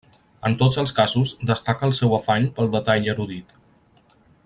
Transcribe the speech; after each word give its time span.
En 0.47 0.55
tots 0.61 0.79
els 0.83 0.93
casos 0.99 1.33
destaca 1.51 1.87
el 1.89 1.93
seu 1.99 2.17
afany 2.19 2.51
pel 2.57 2.73
detall 2.79 3.11
erudit. 3.15 3.55